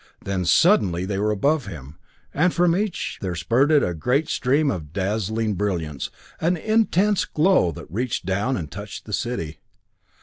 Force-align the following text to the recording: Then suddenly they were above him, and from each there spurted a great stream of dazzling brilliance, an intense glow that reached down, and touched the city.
Then 0.23 0.45
suddenly 0.45 1.05
they 1.05 1.19
were 1.19 1.29
above 1.29 1.67
him, 1.67 1.99
and 2.33 2.51
from 2.51 2.75
each 2.75 3.19
there 3.21 3.35
spurted 3.35 3.83
a 3.83 3.93
great 3.93 4.27
stream 4.29 4.71
of 4.71 4.91
dazzling 4.93 5.53
brilliance, 5.53 6.09
an 6.39 6.57
intense 6.57 7.23
glow 7.23 7.71
that 7.73 7.85
reached 7.91 8.25
down, 8.25 8.57
and 8.57 8.71
touched 8.71 9.05
the 9.05 9.13
city. 9.13 9.59